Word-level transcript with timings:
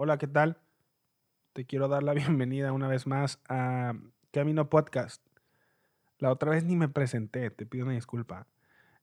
Hola, 0.00 0.16
¿qué 0.16 0.28
tal? 0.28 0.60
Te 1.54 1.66
quiero 1.66 1.88
dar 1.88 2.04
la 2.04 2.12
bienvenida 2.14 2.70
una 2.70 2.86
vez 2.86 3.08
más 3.08 3.40
a 3.48 3.94
Camino 4.30 4.70
Podcast. 4.70 5.26
La 6.20 6.30
otra 6.30 6.52
vez 6.52 6.62
ni 6.62 6.76
me 6.76 6.88
presenté, 6.88 7.50
te 7.50 7.66
pido 7.66 7.84
una 7.84 7.94
disculpa. 7.94 8.46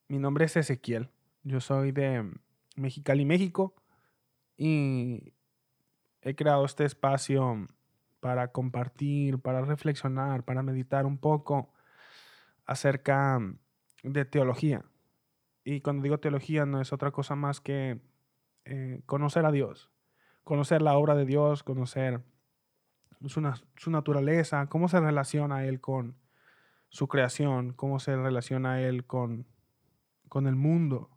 Mi 0.07 0.19
nombre 0.19 0.45
es 0.45 0.55
Ezequiel, 0.55 1.09
yo 1.43 1.59
soy 1.59 1.91
de 1.91 2.31
Mexicali, 2.77 3.25
México, 3.25 3.75
y 4.55 5.33
he 6.21 6.33
creado 6.33 6.63
este 6.63 6.85
espacio 6.85 7.67
para 8.21 8.53
compartir, 8.53 9.39
para 9.39 9.65
reflexionar, 9.65 10.43
para 10.43 10.63
meditar 10.63 11.05
un 11.05 11.17
poco 11.17 11.73
acerca 12.65 13.41
de 14.01 14.23
teología. 14.23 14.85
Y 15.65 15.81
cuando 15.81 16.03
digo 16.03 16.21
teología 16.21 16.65
no 16.65 16.79
es 16.79 16.93
otra 16.93 17.11
cosa 17.11 17.35
más 17.35 17.59
que 17.59 17.99
eh, 18.63 19.01
conocer 19.05 19.45
a 19.45 19.51
Dios, 19.51 19.89
conocer 20.45 20.81
la 20.81 20.95
obra 20.97 21.15
de 21.15 21.25
Dios, 21.25 21.63
conocer 21.63 22.21
su, 23.27 23.89
naturaleza, 23.89 24.67
cómo 24.67 24.87
se 24.87 25.01
relaciona 25.01 25.65
Él 25.65 25.81
con 25.81 26.15
su 26.89 27.07
creación, 27.09 27.73
cómo 27.73 27.99
se 27.99 28.15
relaciona 28.15 28.81
Él 28.81 29.05
con, 29.05 29.45
con 30.29 30.47
el 30.47 30.55
mundo, 30.55 31.09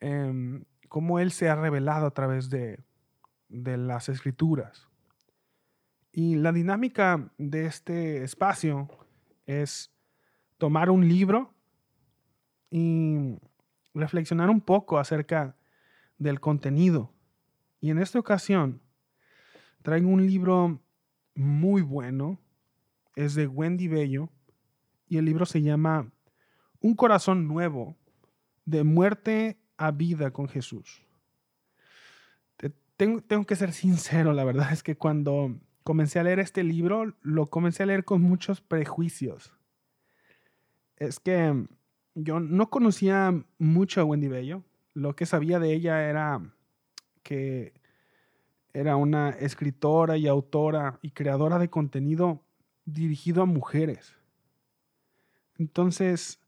eh, 0.00 0.62
cómo 0.88 1.20
Él 1.20 1.30
se 1.30 1.48
ha 1.48 1.54
revelado 1.54 2.06
a 2.06 2.10
través 2.10 2.50
de, 2.50 2.80
de 3.48 3.78
las 3.78 4.08
escrituras. 4.08 4.88
Y 6.12 6.34
la 6.34 6.50
dinámica 6.50 7.30
de 7.38 7.66
este 7.66 8.24
espacio 8.24 8.88
es 9.46 9.94
tomar 10.58 10.90
un 10.90 11.08
libro 11.08 11.54
y 12.70 13.38
reflexionar 13.94 14.50
un 14.50 14.60
poco 14.60 14.98
acerca 14.98 15.54
del 16.18 16.40
contenido. 16.40 17.12
Y 17.80 17.90
en 17.90 17.98
esta 17.98 18.18
ocasión 18.18 18.80
traigo 19.82 20.08
un 20.08 20.26
libro 20.26 20.80
muy 21.34 21.82
bueno, 21.82 22.38
es 23.16 23.34
de 23.34 23.46
Wendy 23.46 23.88
Bello, 23.88 24.30
y 25.06 25.18
el 25.18 25.24
libro 25.24 25.46
se 25.46 25.62
llama 25.62 26.12
Un 26.80 26.94
corazón 26.94 27.48
nuevo, 27.48 27.96
de 28.64 28.84
muerte 28.84 29.58
a 29.76 29.90
vida 29.90 30.30
con 30.30 30.48
Jesús. 30.48 31.02
Tengo, 32.96 33.22
tengo 33.22 33.46
que 33.46 33.56
ser 33.56 33.72
sincero, 33.72 34.34
la 34.34 34.44
verdad 34.44 34.72
es 34.72 34.82
que 34.82 34.94
cuando 34.94 35.58
comencé 35.82 36.18
a 36.18 36.22
leer 36.22 36.38
este 36.38 36.62
libro, 36.62 37.16
lo 37.22 37.46
comencé 37.46 37.82
a 37.82 37.86
leer 37.86 38.04
con 38.04 38.20
muchos 38.20 38.60
prejuicios. 38.60 39.54
Es 40.96 41.18
que 41.18 41.66
yo 42.14 42.40
no 42.40 42.68
conocía 42.68 43.42
mucho 43.58 44.02
a 44.02 44.04
Wendy 44.04 44.28
Bello. 44.28 44.64
Lo 44.92 45.16
que 45.16 45.24
sabía 45.24 45.58
de 45.58 45.72
ella 45.72 46.08
era 46.08 46.42
que 47.30 47.72
era 48.72 48.96
una 48.96 49.30
escritora 49.30 50.16
y 50.16 50.26
autora 50.26 50.98
y 51.00 51.12
creadora 51.12 51.60
de 51.60 51.70
contenido 51.70 52.42
dirigido 52.84 53.40
a 53.42 53.46
mujeres. 53.46 54.16
Entonces, 55.56 56.40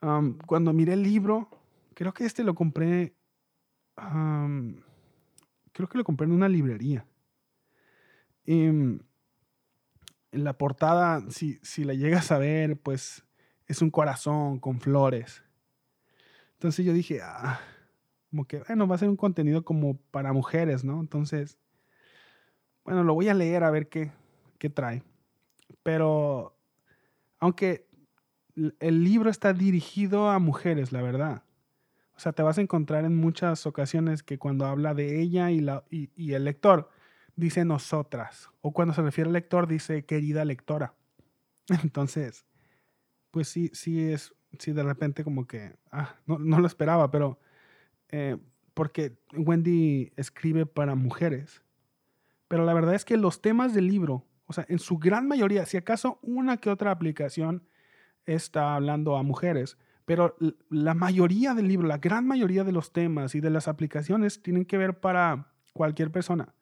cuando 0.00 0.72
miré 0.72 0.94
el 0.94 1.04
libro, 1.04 1.48
creo 1.94 2.12
que 2.12 2.24
este 2.24 2.42
lo 2.42 2.56
compré, 2.56 3.14
creo 3.94 5.88
que 5.88 5.98
lo 5.98 6.02
compré 6.02 6.26
en 6.26 6.32
una 6.32 6.48
librería. 6.48 7.06
en 8.46 9.06
la 10.32 10.58
portada, 10.58 11.30
si, 11.30 11.60
si 11.62 11.84
la 11.84 11.94
llegas 11.94 12.32
a 12.32 12.38
ver, 12.38 12.76
pues 12.80 13.24
es 13.68 13.80
un 13.80 13.92
corazón 13.92 14.58
con 14.58 14.80
flores. 14.80 15.44
Entonces 16.54 16.84
yo 16.84 16.92
dije, 16.92 17.20
ah, 17.22 17.60
como 18.34 18.48
que, 18.48 18.58
bueno, 18.66 18.88
va 18.88 18.96
a 18.96 18.98
ser 18.98 19.08
un 19.08 19.16
contenido 19.16 19.64
como 19.64 19.96
para 20.10 20.32
mujeres, 20.32 20.82
¿no? 20.82 20.98
Entonces, 20.98 21.56
bueno, 22.84 23.04
lo 23.04 23.14
voy 23.14 23.28
a 23.28 23.34
leer 23.34 23.62
a 23.62 23.70
ver 23.70 23.88
qué, 23.88 24.10
qué 24.58 24.68
trae. 24.68 25.04
Pero, 25.84 26.58
aunque 27.38 27.86
el 28.80 29.04
libro 29.04 29.30
está 29.30 29.52
dirigido 29.52 30.30
a 30.30 30.40
mujeres, 30.40 30.90
la 30.90 31.00
verdad. 31.00 31.44
O 32.16 32.18
sea, 32.18 32.32
te 32.32 32.42
vas 32.42 32.58
a 32.58 32.60
encontrar 32.60 33.04
en 33.04 33.14
muchas 33.14 33.68
ocasiones 33.68 34.24
que 34.24 34.36
cuando 34.36 34.66
habla 34.66 34.94
de 34.94 35.22
ella 35.22 35.52
y, 35.52 35.60
la, 35.60 35.84
y, 35.88 36.32
el 36.32 36.42
lector, 36.42 36.90
dice 37.36 37.64
nosotras. 37.64 38.50
O 38.62 38.72
cuando 38.72 38.94
se 38.94 39.02
refiere 39.02 39.28
al 39.28 39.34
lector, 39.34 39.68
dice 39.68 40.06
querida 40.06 40.44
lectora. 40.44 40.96
Entonces, 41.84 42.46
pues 43.30 43.46
sí, 43.46 43.70
sí 43.74 44.10
es, 44.10 44.34
sí 44.58 44.72
de 44.72 44.82
repente 44.82 45.22
como 45.22 45.46
que, 45.46 45.76
ah, 45.92 46.16
no, 46.26 46.40
no 46.40 46.58
lo 46.58 46.66
esperaba, 46.66 47.12
pero 47.12 47.38
eh, 48.16 48.36
porque 48.74 49.18
Wendy 49.32 50.12
escribe 50.14 50.66
para 50.66 50.94
mujeres. 50.94 51.64
Pero 52.46 52.64
la 52.64 52.72
verdad 52.72 52.94
es 52.94 53.04
que 53.04 53.16
los 53.16 53.42
temas 53.42 53.74
del 53.74 53.88
libro, 53.88 54.24
o 54.46 54.52
sea, 54.52 54.64
en 54.68 54.78
su 54.78 54.98
gran 54.98 55.26
mayoría, 55.26 55.66
si 55.66 55.76
acaso 55.76 56.20
una 56.22 56.58
que 56.58 56.70
otra 56.70 56.92
aplicación 56.92 57.64
está 58.24 58.76
hablando 58.76 59.16
a 59.16 59.24
mujeres, 59.24 59.78
pero 60.04 60.36
la 60.70 60.94
mayoría 60.94 61.54
del 61.54 61.66
libro, 61.66 61.88
la 61.88 61.98
gran 61.98 62.24
mayoría 62.24 62.62
de 62.62 62.70
los 62.70 62.92
temas 62.92 63.34
y 63.34 63.40
de 63.40 63.50
las 63.50 63.66
aplicaciones 63.66 64.40
tienen 64.40 64.64
que 64.64 64.78
ver 64.78 65.00
para 65.00 65.52
cualquier 65.72 66.12
persona, 66.12 66.54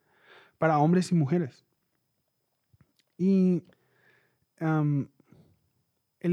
para 0.56 0.78
hombres 0.78 1.12
y 1.12 1.16
mujeres. 1.16 1.66
Y 3.19 3.62
el 4.58 5.10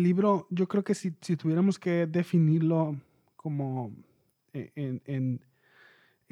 libro, 0.02 0.48
yo 0.50 0.70
creo 0.70 0.86
que 0.86 0.96
si, 0.96 1.12
tuviéramos 1.12 1.78
que 1.78 2.08
definirlo 2.08 2.96
como 3.36 3.92
e, 4.54 4.72
en, 4.76 5.42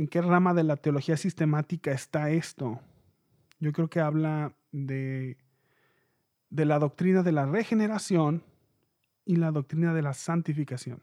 qué 0.09 0.21
rama 0.21 0.53
de 0.53 0.63
la 0.63 0.77
teología 0.77 1.17
sistemática 1.17 1.91
está 1.91 2.29
esto, 2.29 2.79
yo 3.59 3.71
creo 3.73 3.89
que 3.89 3.99
habla 3.99 4.53
de, 4.71 5.37
la 6.51 6.79
doctrina 6.79 7.23
de 7.23 7.31
la 7.31 7.45
regeneración 7.45 8.43
y 9.25 9.37
la 9.37 9.51
doctrina 9.51 9.93
de 9.93 10.01
la 10.01 10.13
santificación. 10.13 11.01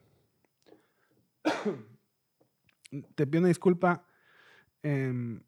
Te 3.16 3.26
pido 3.26 3.40
una 3.40 3.48
disculpa. 3.48 4.06
Em, 4.82 5.42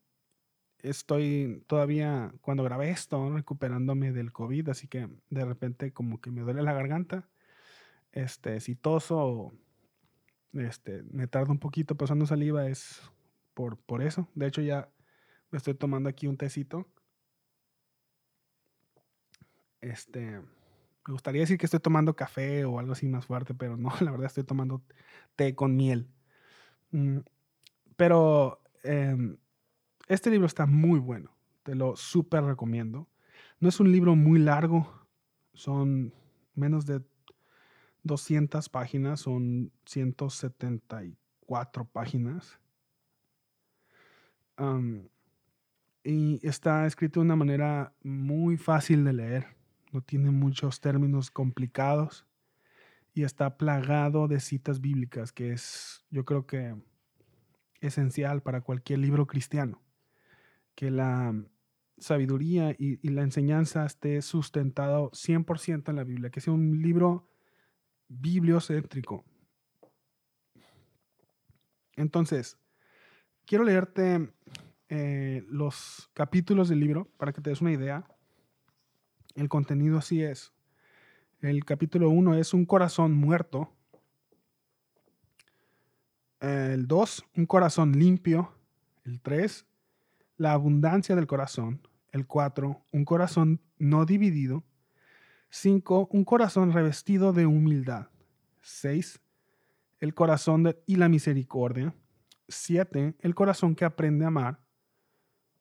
estoy 0.81 1.63
todavía, 1.67 2.33
cuando 2.41 2.65
grabé 2.65 2.91
esto, 2.91 3.33
recuperándome 3.33 4.13
del 4.13 4.33
COVID, 4.33 4.69
así 4.71 4.89
que 4.89 5.09
de 5.31 5.45
repente 5.45 5.93
como 5.93 6.21
que 6.21 6.31
me 6.31 6.43
duele 6.43 6.63
la 6.63 6.73
garganta, 6.73 7.29
este, 8.13 8.61
si 8.61 8.75
este, 10.53 11.03
me 11.05 11.27
tarda 11.27 11.53
un 11.53 11.59
poquito 11.59 11.97
pasando 11.97 12.27
saliva, 12.27 12.69
es 12.69 13.03
por, 13.55 13.79
por 13.79 14.03
eso. 14.03 14.29
De 14.35 14.47
hecho 14.47 14.63
ya 14.63 14.91
me 15.51 15.59
estoy 15.59 15.75
tomando 15.75 16.09
aquí 16.09 16.27
un 16.27 16.37
tecito. 16.37 16.87
Este, 19.81 20.41
me 21.07 21.13
gustaría 21.13 21.43
decir 21.43 21.59
que 21.59 21.67
estoy 21.67 21.81
tomando 21.81 22.17
café 22.17 22.65
o 22.65 22.79
algo 22.79 22.93
así 22.93 23.07
más 23.07 23.27
fuerte, 23.27 23.55
pero 23.55 23.77
no, 23.77 23.91
la 24.01 24.11
verdad 24.11 24.27
estoy 24.27 24.45
tomando 24.45 24.83
té 25.37 25.55
con 25.55 25.77
miel. 25.77 26.09
Mm, 26.91 27.19
pero 27.97 28.61
em, 28.83 29.39
este 30.09 30.31
libro 30.31 30.47
está 30.47 30.67
muy 30.67 30.99
bueno, 30.99 31.37
te 31.63 31.75
lo 31.75 31.97
súper 31.97 32.45
recomiendo. 32.45 33.09
No 33.61 33.69
es 33.69 33.81
un 33.81 33.91
libro 33.93 34.17
muy 34.17 34.39
largo, 34.39 35.09
son 35.55 36.13
menos 36.55 36.87
de 36.87 37.03
200 38.07 38.69
páginas, 38.69 39.21
son 39.21 39.73
174 39.85 41.85
páginas. 41.87 42.59
y 46.03 46.41
está 46.47 46.87
escrito 46.87 47.21
de 47.21 47.27
una 47.27 47.37
manera 47.37 47.93
muy 48.03 48.57
fácil 48.57 49.05
de 49.05 49.13
leer, 49.13 49.47
no 49.93 50.01
tiene 50.01 50.31
muchos 50.31 50.81
términos 50.81 51.31
complicados 51.31 52.27
y 53.13 53.25
está 53.25 53.59
plagado 53.59 54.27
de 54.29 54.41
citas 54.41 54.81
bíblicas, 54.81 55.33
que 55.33 55.53
es 55.53 56.07
yo 56.11 56.25
creo 56.25 56.47
que 56.47 56.75
esencial 57.81 58.43
para 58.43 58.63
cualquier 58.63 59.01
libro 59.01 59.27
cristiano 59.27 59.83
que 60.77 60.91
la 60.91 61.35
sabiduría 61.99 62.77
y, 62.79 63.09
la 63.09 63.23
enseñanza 63.23 63.87
esté 63.87 64.23
sustentado 64.23 65.11
100% 65.13 65.89
en 65.89 65.97
la 65.97 66.05
Biblia, 66.05 66.31
que 66.31 66.41
sea 66.41 66.53
un 66.53 66.83
libro 66.83 67.27
bibliocéntrico. 68.09 69.25
Entonces, 71.97 72.59
quiero 73.47 73.65
leerte 73.65 74.33
eh, 74.89 75.45
los 75.49 76.11
capítulos 76.13 76.69
del 76.69 76.81
libro 76.81 77.09
para 77.17 77.33
que 77.33 77.41
te 77.41 77.51
des 77.51 77.61
una 77.61 77.73
idea. 77.73 78.07
El 79.35 79.49
contenido 79.49 79.99
así 79.99 80.23
es. 80.23 80.53
El 81.41 81.65
capítulo 81.65 82.11
1 82.11 82.37
es 82.37 82.55
un 82.55 82.65
corazón 82.67 83.15
muerto. 83.15 83.73
El 86.41 86.87
2, 86.87 87.25
un 87.37 87.47
corazón 87.47 87.93
limpio. 87.93 88.53
El 89.05 89.21
3, 89.21 89.67
la 90.37 90.53
abundancia 90.53 91.15
del 91.17 91.27
corazón. 91.27 91.87
El 92.13 92.27
4, 92.27 92.85
un 92.93 93.05
corazón 93.05 93.61
no 93.79 94.07
dividido. 94.07 94.65
5, 95.57 96.09
un 96.13 96.25
corazón 96.25 96.71
revestido 96.71 97.33
de 97.33 97.47
humildad. 97.47 98.09
6, 98.61 99.21
el 100.01 100.13
corazón 100.13 100.65
de, 100.65 100.83
y 100.85 100.97
la 100.97 101.09
misericordia. 101.09 101.95
7, 102.49 103.15
el 103.19 103.35
corazón 103.35 103.75
que 103.75 103.87
aprende 103.87 104.27
a 104.27 104.29
amar. 104.29 104.61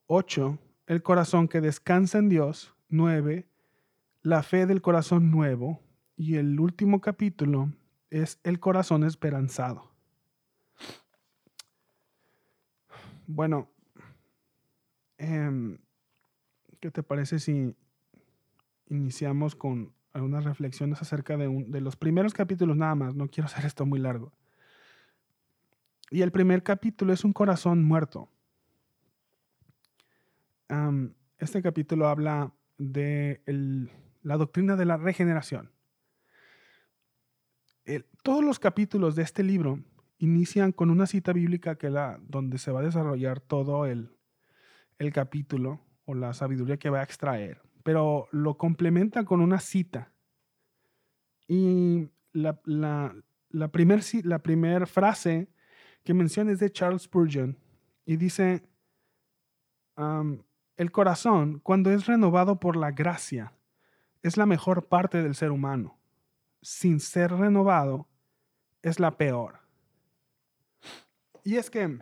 8, 0.08 0.60
el 0.88 1.02
corazón 1.02 1.48
que 1.48 1.62
descansa 1.62 2.18
en 2.18 2.28
Dios. 2.28 2.76
9, 2.90 3.48
la 4.22 4.44
fe 4.44 4.66
del 4.66 4.82
corazón 4.82 5.32
nuevo. 5.32 5.82
Y 6.18 6.36
el 6.36 6.60
último 6.60 7.00
capítulo 7.00 7.72
es 8.10 8.40
el 8.44 8.60
corazón 8.60 9.06
esperanzado. 9.06 9.92
Bueno, 13.28 13.70
em, 15.18 15.78
¿qué 16.82 16.92
te 16.92 17.02
parece 17.02 17.40
si 17.40 17.74
iniciamos 18.90 19.56
con 19.56 19.94
algunas 20.14 20.44
reflexiones 20.44 21.02
acerca 21.02 21.38
de, 21.38 21.66
de 21.68 21.82
los 21.82 21.96
primeros 21.96 22.34
capítulos 22.34 22.78
nada 22.78 22.96
más? 22.96 23.16
No 23.16 23.28
quiero 23.28 23.46
hacer 23.52 23.66
esto 23.66 23.86
muy 23.86 24.00
largo. 24.00 24.32
Y 26.12 26.22
el 26.22 26.32
primer 26.32 26.64
capítulo 26.64 27.14
es 27.14 27.24
un 27.24 27.34
corazón 27.34 27.84
muerto. 27.84 28.30
este 31.40 31.62
capítulo 31.62 32.08
habla 32.08 32.54
de 32.78 33.42
la 34.22 34.38
doctrina 34.38 34.76
de 34.76 34.86
la 34.86 34.98
regeneración. 34.98 35.72
todos 38.24 38.44
los 38.44 38.60
capítulos 38.60 39.16
de 39.16 39.24
este 39.24 39.44
libro 39.44 39.80
inician 40.18 40.72
con 40.72 40.90
una 40.90 41.08
cita 41.08 41.34
bíblica 41.34 41.76
que 41.76 41.90
la, 41.90 42.20
donde 42.22 42.58
se 42.58 42.72
va 42.72 42.80
a 42.80 42.84
desarrollar 42.84 43.40
todo 43.40 43.86
el, 43.86 44.16
el 45.00 45.12
capítulo 45.12 45.82
o 46.06 46.14
la 46.14 46.34
sabiduría 46.34 46.78
que 46.78 46.90
va 46.90 47.00
a 47.00 47.04
extraer, 47.04 47.62
pero 47.86 48.28
lo 48.32 48.58
complementa 48.58 49.26
con 49.26 49.42
una 49.42 49.60
cita. 49.60 50.12
Y 51.48 52.10
la, 52.34 52.60
la, 52.66 53.68
primera 53.72 54.02
la 54.24 54.86
frase 54.88 55.48
que 56.04 56.16
menciona 56.16 56.52
es 56.52 56.58
de 56.58 56.72
Charles 56.72 57.04
Spurgeon 57.04 57.56
y 58.04 58.16
dice, 58.16 58.68
el 59.96 60.92
corazón, 60.92 61.60
cuando 61.60 61.92
es 61.92 62.08
renovado 62.08 62.60
por 62.60 62.76
la 62.76 62.90
gracia, 62.90 63.54
es 64.24 64.36
la 64.36 64.48
mejor 64.48 64.88
parte 64.88 65.22
del 65.22 65.36
ser 65.36 65.52
humano. 65.52 66.00
Sin 66.64 67.00
ser 67.00 67.34
renovado, 67.34 68.08
es 68.82 69.00
la 69.00 69.16
peor. 69.16 69.60
Y 71.44 71.58
es 71.58 71.70
que 71.70 72.00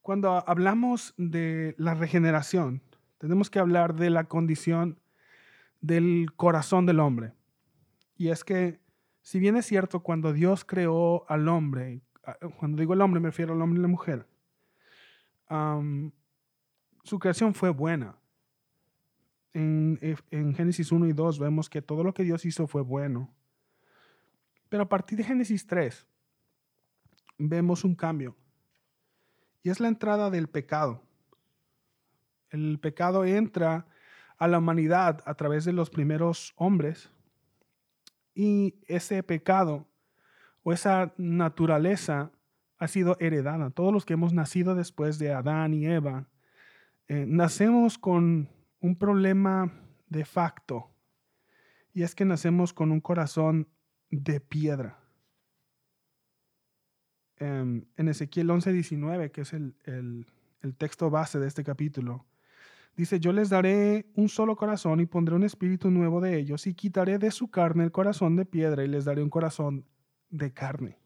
cuando 0.00 0.42
hablamos 0.48 1.14
de 1.16 1.76
la 1.78 1.94
regeneración, 1.94 2.82
tenemos 3.22 3.50
que 3.50 3.60
hablar 3.60 3.94
de 3.94 4.10
la 4.10 4.24
condición 4.24 4.98
del 5.80 6.32
corazón 6.34 6.86
del 6.86 6.98
hombre. 6.98 7.34
Y 8.16 8.30
es 8.30 8.42
que, 8.42 8.80
si 9.20 9.38
bien 9.38 9.56
es 9.56 9.64
cierto, 9.64 10.00
cuando 10.00 10.32
Dios 10.32 10.64
creó 10.64 11.24
al 11.30 11.46
hombre, 11.46 12.02
cuando 12.58 12.80
digo 12.80 12.94
el 12.94 13.00
hombre 13.00 13.20
me 13.20 13.28
refiero 13.28 13.52
al 13.54 13.62
hombre 13.62 13.78
y 13.78 13.82
la 13.82 13.86
mujer, 13.86 14.26
su 17.04 17.18
creación 17.20 17.54
fue 17.54 17.70
buena. 17.70 18.18
En, 19.52 20.00
en, 20.32 20.54
Génesis 20.54 20.90
1 20.90 21.06
y 21.06 21.12
2 21.12 21.38
vemos 21.38 21.70
que 21.70 21.80
todo 21.80 22.02
lo 22.02 22.14
que 22.14 22.24
Dios 22.24 22.44
hizo 22.44 22.66
fue 22.66 22.82
bueno. 22.82 23.32
Pero 24.68 24.82
a 24.82 24.88
partir 24.88 25.16
de 25.16 25.22
Génesis 25.22 25.64
3 25.68 26.08
vemos 27.38 27.84
un 27.84 27.94
cambio. 27.94 28.36
Y 29.62 29.70
es 29.70 29.78
la 29.78 29.86
entrada 29.86 30.28
del 30.28 30.48
pecado. 30.48 31.04
El 32.52 32.78
pecado 32.78 33.24
entra 33.24 33.86
a 34.36 34.46
la 34.46 34.58
humanidad 34.58 35.22
a 35.24 35.34
través 35.34 35.64
de 35.64 35.72
los 35.72 35.88
primeros 35.88 36.52
hombres. 36.56 37.10
Y 38.34 38.74
ese 38.86 39.22
pecado 39.22 39.88
o 40.62 40.72
esa 40.72 41.14
naturaleza 41.16 42.30
ha 42.78 42.88
sido 42.88 43.16
heredada. 43.20 43.70
Todos 43.70 43.92
los 43.92 44.04
que 44.04 44.12
hemos 44.14 44.34
nacido 44.34 44.74
después 44.74 45.18
de 45.18 45.32
Adán 45.32 45.72
y 45.72 45.86
Eva, 45.86 46.28
eh, 47.08 47.24
nacemos 47.26 47.96
con 47.96 48.50
un 48.80 48.96
problema 48.96 49.72
de 50.08 50.26
facto. 50.26 50.90
Y 51.94 52.02
es 52.02 52.14
que 52.14 52.26
nacemos 52.26 52.74
con 52.74 52.92
un 52.92 53.00
corazón 53.00 53.68
de 54.10 54.40
piedra. 54.40 54.98
Em, 57.36 57.86
en 57.96 58.08
Ezequiel 58.08 58.50
11:19, 58.50 59.30
que 59.30 59.40
es 59.40 59.54
el, 59.54 59.74
el 59.84 60.76
texto 60.76 61.08
base 61.08 61.38
de 61.38 61.48
este 61.48 61.64
capítulo, 61.64 62.26
dice, 62.96 63.20
yo 63.20 63.32
les 63.32 63.48
daré 63.48 64.06
un 64.14 64.28
solo 64.28 64.56
corazón 64.56 65.00
y 65.00 65.06
pondré 65.06 65.34
un 65.34 65.44
espíritu 65.44 65.90
nuevo 65.90 66.20
de 66.20 66.38
ellos 66.38 66.66
y 66.66 66.74
quitaré 66.74 67.18
de 67.18 67.30
su 67.30 67.50
carne 67.50 67.84
el 67.84 67.92
corazón 67.92 68.36
de 68.36 68.44
piedra 68.44 68.84
y 68.84 68.88
les 68.88 69.04
daré 69.04 69.22
un 69.22 69.30
corazón 69.30 69.86
de 70.30 70.52
carne. 70.52 70.98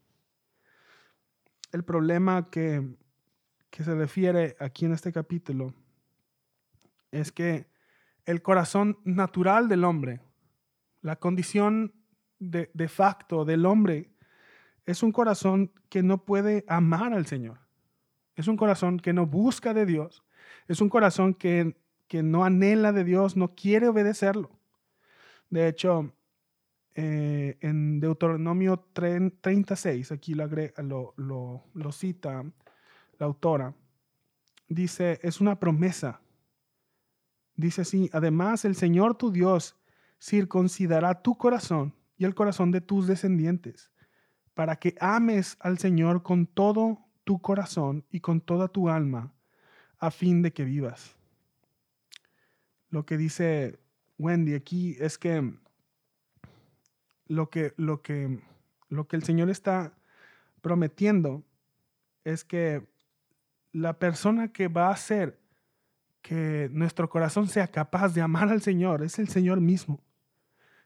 El 1.72 1.84
problema 1.84 2.48
que, 2.50 2.96
se 3.70 3.94
refiere 3.94 4.56
aquí 4.58 4.86
en 4.86 4.92
este 4.92 5.12
capítulo 5.12 5.74
es 7.10 7.30
que 7.30 7.66
el 8.24 8.40
corazón 8.40 8.98
natural 9.04 9.68
del 9.68 9.84
hombre, 9.84 10.22
la 11.02 11.16
condición 11.16 11.92
de, 12.38 12.70
de, 12.72 12.88
facto 12.88 13.44
del 13.44 13.66
hombre, 13.66 14.10
es 14.86 15.02
un 15.02 15.12
corazón 15.12 15.72
que 15.90 16.02
no 16.02 16.24
puede 16.24 16.64
amar 16.68 17.12
al 17.12 17.26
Señor. 17.26 17.58
Es 18.34 18.48
un 18.48 18.56
corazón 18.56 18.98
que 18.98 19.12
no 19.12 19.26
busca 19.26 19.74
de 19.74 19.84
Dios. 19.84 20.25
Es 20.68 20.80
un 20.80 20.88
corazón 20.88 21.34
que, 21.34 21.76
que 22.08 22.22
no 22.22 22.44
anhela 22.44 22.92
de 22.92 23.04
Dios, 23.04 23.36
no 23.36 23.54
quiere 23.54 23.88
obedecerlo. 23.88 24.50
De 25.50 25.68
hecho, 25.68 26.12
eh, 26.98 27.58
en 27.60 28.00
Deuteronomio 28.00 28.88
36, 28.94 30.12
aquí 30.12 30.34
lo, 30.34 31.14
lo, 31.16 31.64
lo, 31.74 31.92
cita 31.92 32.42
la 33.18 33.26
autora, 33.26 33.74
dice, 34.66 35.20
es 35.22 35.40
una 35.42 35.60
promesa. 35.60 36.22
Dice 37.54 37.82
así, 37.82 38.08
además 38.14 38.64
el 38.64 38.76
Señor 38.76 39.14
tu 39.14 39.30
Dios 39.30 39.76
circuncidará 40.18 41.22
tu 41.22 41.36
corazón 41.36 41.94
y 42.16 42.24
el 42.24 42.34
corazón 42.34 42.70
de 42.70 42.80
tus 42.80 43.06
descendientes, 43.06 43.90
para 44.54 44.76
que 44.76 44.94
ames 44.98 45.58
al 45.60 45.78
Señor 45.78 46.22
con 46.22 46.46
todo 46.46 47.06
tu 47.24 47.40
corazón 47.42 48.06
y 48.10 48.20
con 48.20 48.40
toda 48.40 48.68
tu 48.68 48.88
alma, 48.88 49.34
a 50.06 50.10
fin 50.10 50.42
de 50.42 50.52
que 50.52 50.64
vivas. 50.64 51.16
Lo 52.90 53.04
que 53.04 53.16
dice 53.16 53.78
Wendy 54.18 54.54
aquí 54.54 54.96
es 55.00 55.18
que 55.18 55.52
lo 57.28 57.50
que, 57.50 57.74
lo 57.76 58.02
que, 58.02 58.40
lo 58.88 59.08
que 59.08 59.16
el 59.16 59.24
Señor 59.24 59.50
está 59.50 59.92
prometiendo 60.60 61.42
es 62.24 62.44
que 62.44 62.86
la 63.72 63.98
persona 63.98 64.52
que 64.52 64.68
va 64.68 64.88
a 64.88 64.92
hacer 64.92 65.38
que 66.22 66.68
nuestro 66.72 67.08
corazón 67.08 67.46
sea 67.48 67.68
capaz 67.68 68.14
de 68.14 68.20
amar 68.20 68.48
al 68.48 68.62
Señor 68.62 69.02
es 69.02 69.18
el 69.18 69.28
Señor 69.28 69.60
mismo. 69.60 70.00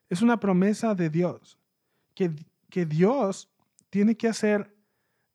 Es 0.08 0.22
una 0.22 0.40
promesa 0.40 0.94
de 0.94 1.08
Dios, 1.08 1.58
que, 2.14 2.32
que 2.68 2.84
Dios 2.84 3.48
tiene 3.90 4.16
que 4.16 4.28
hacer 4.28 4.74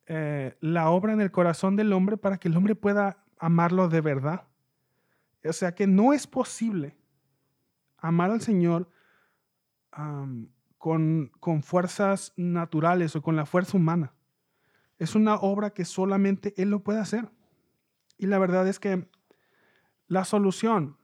eh, 0.08 0.56
la 0.60 0.90
obra 0.90 1.14
en 1.14 1.22
el 1.22 1.32
corazón 1.32 1.76
del 1.76 1.94
hombre 1.94 2.18
para 2.18 2.38
que 2.38 2.48
el 2.48 2.58
hombre 2.58 2.76
pueda 2.76 3.25
amarlo 3.38 3.90
de 3.90 4.02
verdad. 4.02 4.48
O 5.44 5.54
sea 5.54 5.76
que 5.76 5.88
no 5.88 6.14
es 6.14 6.28
posible 6.28 6.96
amar 7.98 8.32
al 8.32 8.42
Señor 8.42 8.90
con, 10.78 11.32
fuerzas 11.64 12.34
naturales 12.36 13.16
o 13.16 13.22
con 13.22 13.36
la 13.36 13.46
fuerza 13.46 13.78
humana. 13.78 14.14
Es 14.98 15.16
una 15.16 15.36
obra 15.36 15.72
que 15.72 15.86
solamente 15.86 16.54
Él 16.58 16.70
lo 16.70 16.84
puede 16.84 17.00
hacer. 17.00 17.30
Y 18.18 18.28
la 18.28 18.40
verdad 18.40 18.68
es 18.68 18.80
que 18.80 19.10
la 20.08 20.24
solución 20.26 20.98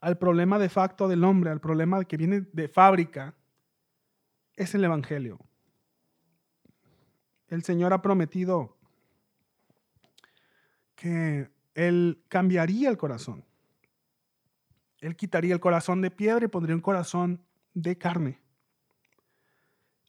al 0.00 0.18
problema 0.18 0.58
de 0.58 0.68
facto 0.68 1.08
del 1.08 1.24
hombre, 1.24 1.50
al 1.50 1.60
problema 1.60 2.04
que 2.04 2.16
viene 2.16 2.42
de 2.52 2.68
fábrica, 2.68 3.34
es 4.54 4.74
el 4.74 4.84
Evangelio. 4.84 5.38
El 7.48 7.62
Señor 7.62 7.92
ha 7.92 8.02
prometido 8.02 8.73
Él 11.04 12.22
cambiaría 12.28 12.88
el 12.88 12.96
corazón. 12.96 13.44
Él 15.00 15.16
quitaría 15.16 15.52
el 15.52 15.60
corazón 15.60 16.00
de 16.00 16.10
piedra 16.10 16.44
y 16.44 16.48
pondría 16.48 16.74
un 16.74 16.80
corazón 16.80 17.44
de 17.74 17.98
carne. 17.98 18.40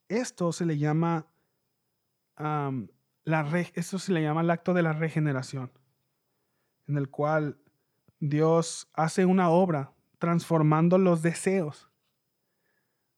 Esto 0.08 0.54
se 0.54 0.66
le 0.66 0.78
llama 0.78 1.28
la 2.38 3.60
esto 3.74 4.00
se 4.00 4.14
le 4.14 4.22
llama 4.22 4.42
el 4.42 4.50
acto 4.50 4.74
de 4.74 4.84
la 4.84 4.94
regeneración, 4.94 5.72
en 6.88 6.98
el 6.98 7.10
cual 7.10 7.58
Dios 8.20 8.88
hace 8.94 9.26
una 9.26 9.50
obra 9.50 9.92
transformando 10.20 10.98
los 10.98 11.22
deseos 11.22 11.90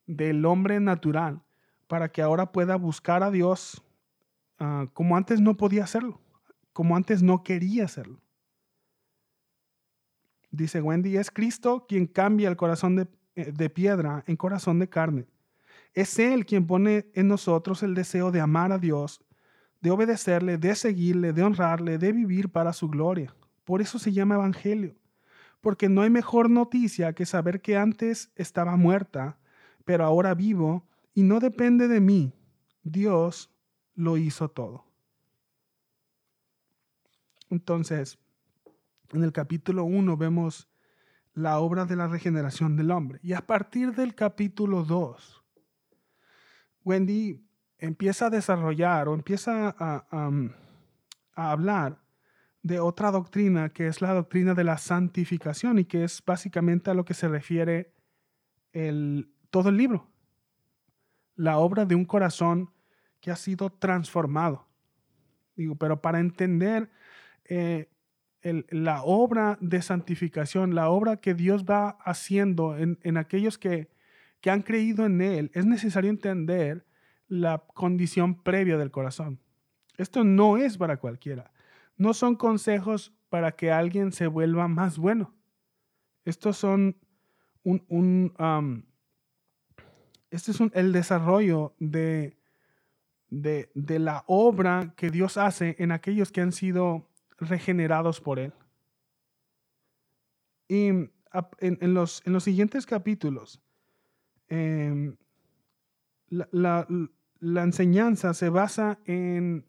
del 0.06 0.46
hombre 0.46 0.80
natural 0.80 1.44
para 1.88 2.12
que 2.12 2.22
ahora 2.22 2.52
pueda 2.52 2.76
buscar 2.76 3.24
a 3.24 3.32
Dios 3.32 3.84
ah, 4.60 4.88
como 4.94 5.18
antes 5.18 5.42
no 5.42 5.58
podía 5.58 5.84
hacerlo, 5.84 6.22
como 6.78 6.96
antes 6.96 7.24
no 7.24 7.42
quería 7.42 7.86
hacerlo. 7.86 8.22
Dice 10.52 10.80
Wendy, 10.80 11.18
es 11.18 11.32
Cristo 11.32 11.88
quien 11.90 12.06
cambia 12.06 12.50
el 12.50 12.56
corazón 12.56 12.96
de, 12.96 13.08
eh, 13.34 13.52
de 13.52 13.70
piedra 13.72 14.24
en 14.28 14.38
corazón 14.38 14.78
de 14.78 14.88
carne 14.88 15.26
es 15.98 16.20
Él 16.20 16.46
quien 16.46 16.68
pone 16.68 17.10
en 17.16 17.28
nosotros 17.28 17.82
el 17.82 17.96
deseo 17.96 18.30
de 18.30 18.40
amar 18.40 18.72
a 18.72 18.78
Dios, 18.78 19.20
de 19.82 19.90
obedecerle, 19.90 20.60
de 20.60 20.76
seguirle, 20.76 21.34
de 21.34 21.42
honrarle, 21.42 21.98
de 21.98 22.12
vivir 22.12 22.50
para 22.50 22.72
su 22.74 22.88
gloria. 22.88 23.34
Por 23.64 23.82
eso 23.82 23.98
se 23.98 24.14
llama 24.14 24.36
Evangelio. 24.36 24.94
Porque 25.60 25.90
no 25.90 26.04
hay 26.04 26.12
mejor 26.12 26.52
noticia 26.52 27.14
que 27.14 27.26
saber 27.26 27.62
que 27.62 27.78
antes 27.78 28.30
estaba 28.36 28.76
muerta, 28.76 29.40
pero 29.86 30.06
ahora 30.06 30.36
vivo 30.36 30.86
y 31.16 31.24
no 31.24 31.40
depende 31.40 31.88
de 31.88 32.00
mí. 32.00 32.32
Dios 32.84 33.50
lo 33.96 34.18
hizo 34.18 34.50
todo. 34.50 34.87
Entonces, 37.50 38.20
en 39.14 39.24
el 39.24 39.32
capítulo 39.32 39.86
1 39.86 40.18
vemos 40.18 40.70
la 41.34 41.60
obra 41.60 41.86
de 41.86 41.96
la 41.96 42.08
regeneración 42.08 42.76
del 42.76 42.92
hombre. 42.92 43.20
Y 43.22 43.34
a 43.34 43.46
partir 43.46 43.94
del 43.94 44.16
capítulo 44.16 44.84
2, 44.84 45.44
Wendy 46.84 47.46
empieza 47.78 48.26
a 48.26 48.30
desarrollar 48.30 49.08
o 49.08 49.14
empieza 49.14 49.76
a, 49.78 50.32
hablar 51.36 52.02
de 52.64 52.80
otra 52.80 53.12
doctrina 53.12 53.70
que 53.70 53.88
es 53.88 54.02
la 54.02 54.14
doctrina 54.14 54.56
de 54.56 54.64
la 54.64 54.80
santificación 54.80 55.78
y 55.78 55.86
que 55.86 56.04
es 56.04 56.24
básicamente 56.26 56.90
a 56.90 56.96
lo 56.96 57.06
que 57.06 57.14
se 57.14 57.28
refiere 57.28 57.94
el, 58.74 59.32
todo 59.52 59.70
el 59.70 59.78
libro. 59.78 60.10
La 61.36 61.60
obra 61.60 61.86
de 61.86 61.94
un 61.94 62.06
corazón 62.06 62.72
que 63.22 63.30
ha 63.30 63.36
sido 63.36 63.70
transformado. 63.70 64.68
Digo, 65.56 65.76
pero 65.76 66.02
para 66.02 66.20
entender 66.20 66.90
eh, 67.50 67.90
la 68.70 69.04
obra 69.04 69.58
de 69.62 69.82
santificación, 69.82 70.76
la 70.76 70.90
obra 70.90 71.18
que 71.18 71.34
Dios 71.34 71.66
va 71.66 71.98
haciendo 72.06 72.78
en, 72.78 73.18
aquellos 73.18 73.58
que, 73.58 73.90
que 74.42 74.52
han 74.52 74.62
creído 74.62 75.06
en 75.06 75.22
Él, 75.22 75.52
es 75.54 75.66
necesario 75.66 76.10
entender 76.10 76.86
la 77.28 77.64
condición 77.74 78.42
previa 78.42 78.78
del 78.78 78.92
corazón. 78.92 79.40
Esto 79.98 80.24
no 80.24 80.58
es 80.58 80.78
para 80.78 80.98
cualquiera. 80.98 81.52
No 81.98 82.14
son 82.14 82.36
consejos 82.36 83.14
para 83.30 83.54
que 83.54 83.72
alguien 83.72 84.12
se 84.12 84.28
vuelva 84.28 84.68
más 84.68 84.98
bueno. 84.98 85.34
Estos 86.24 86.58
son 86.58 86.96
un, 87.64 87.84
un 87.90 88.86
este 90.30 90.52
es 90.52 90.60
el 90.74 90.92
desarrollo 90.92 91.74
de, 91.80 92.38
de, 93.30 93.70
de, 93.74 94.00
la 94.00 94.24
obra 94.28 94.94
que 94.96 95.10
Dios 95.10 95.38
hace 95.38 95.76
en 95.80 95.92
aquellos 95.92 96.32
que 96.32 96.42
han 96.42 96.52
sido 96.52 97.07
regenerados 97.40 98.22
por 98.22 98.40
Él. 98.40 98.54
Y 100.68 100.88
en, 100.88 101.12
los, 101.94 102.22
en 102.26 102.34
los, 102.34 102.44
siguientes 102.44 102.86
capítulos, 102.86 103.62
em, 104.50 105.16
la, 106.30 106.86
enseñanza 107.42 108.34
se 108.34 108.50
basa 108.50 109.00
en 109.06 109.66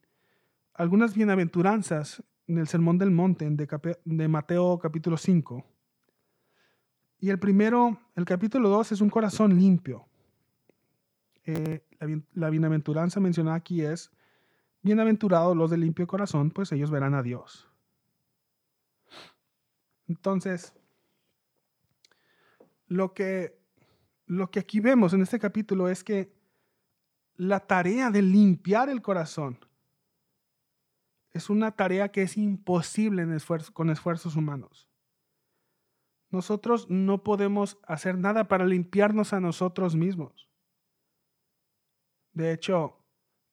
algunas 0.74 1.14
bienaventuranzas 1.14 2.22
en 2.46 2.58
el 2.58 2.66
Sermón 2.66 2.98
del 2.98 3.10
Monte 3.10 3.48
de, 3.48 4.28
Mateo 4.28 4.78
capítulo 4.78 5.16
5. 5.16 5.64
Y 7.20 7.30
el 7.30 7.38
primero, 7.38 8.00
el 8.16 8.24
capítulo 8.24 8.68
2 8.68 8.92
es 8.92 9.00
un 9.00 9.10
corazón 9.10 9.56
limpio. 9.56 10.06
Eh, 11.44 11.84
la, 12.34 12.50
bienaventuranza 12.50 13.20
mencionada 13.20 13.56
aquí 13.56 13.82
es 13.82 14.10
Bienaventurados 14.82 15.56
los 15.56 15.70
de 15.70 15.78
limpio 15.78 16.06
corazón, 16.06 16.50
pues 16.50 16.72
ellos 16.72 16.90
verán 16.90 17.14
a 17.14 17.22
Dios. 17.22 17.68
Entonces, 20.06 20.74
lo 22.86 23.12
que, 23.12 23.58
lo 24.26 24.50
que 24.50 24.60
aquí 24.60 24.80
vemos 24.80 25.12
en 25.12 25.22
este 25.22 25.38
capítulo 25.38 25.88
es 25.88 26.02
que 26.02 26.32
la 27.36 27.60
tarea 27.60 28.10
de 28.10 28.22
limpiar 28.22 28.88
el 28.88 29.02
corazón 29.02 29.58
es 31.32 31.50
una 31.50 31.72
tarea 31.72 32.10
que 32.10 32.22
es 32.22 32.36
imposible 32.36 33.26
con 33.72 33.90
esfuerzos 33.90 34.34
humanos. 34.34 34.88
Nosotros 36.30 36.90
no 36.90 37.22
podemos 37.22 37.78
hacer 37.86 38.18
nada 38.18 38.48
para 38.48 38.66
limpiarnos 38.66 39.32
a 39.32 39.40
nosotros 39.40 39.94
mismos. 39.94 40.48
De 42.32 42.52
hecho, 42.52 42.97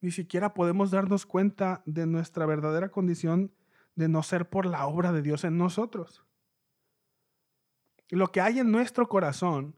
ni 0.00 0.10
siquiera 0.10 0.54
podemos 0.54 0.90
darnos 0.90 1.26
cuenta 1.26 1.82
de 1.86 2.06
nuestra 2.06 2.46
verdadera 2.46 2.90
condición 2.90 3.52
de 3.94 4.08
no 4.08 4.22
ser 4.22 4.48
por 4.48 4.66
la 4.66 4.86
obra 4.86 5.12
de 5.12 5.22
Dios 5.22 5.44
en 5.44 5.56
nosotros. 5.58 6.24
Lo 8.10 8.30
que 8.30 8.40
hay 8.40 8.58
en 8.58 8.70
nuestro 8.70 9.08
corazón 9.08 9.74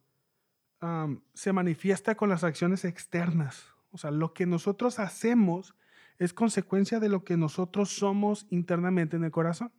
se 1.35 1.53
manifiesta 1.53 2.15
con 2.15 2.29
las 2.29 2.45
acciones 2.45 2.85
externas. 2.85 3.73
O 3.91 3.99
sea, 3.99 4.11
lo 4.11 4.35
que 4.35 4.45
nosotros 4.45 4.99
hacemos 4.99 5.75
es 6.19 6.35
consecuencia 6.35 7.01
de 7.01 7.09
lo 7.09 7.25
que 7.25 7.37
nosotros 7.37 7.91
somos 7.91 8.47
internamente 8.51 9.17
en 9.17 9.25
el 9.25 9.31
corazón. 9.31 9.73